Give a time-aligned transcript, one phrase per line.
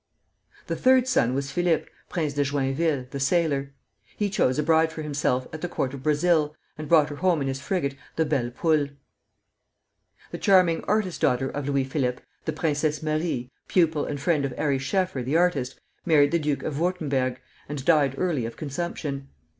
[0.65, 3.75] The third son was Philippe, Prince de Joinville, the sailor.
[4.17, 7.39] He chose a bride for himself at the court of Brazil, and brought her home
[7.39, 8.87] in his frigate, the "Belle Poule."
[10.31, 14.79] The charming artist daughter of Louis Philippe, the Princess Marie, pupil and friend of Ary
[14.79, 17.37] Scheffer, the artist, married the Duke of Würtemberg,
[17.69, 19.27] and died early of consumption.